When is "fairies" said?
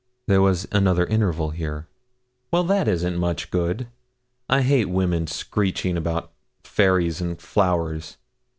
6.63-7.21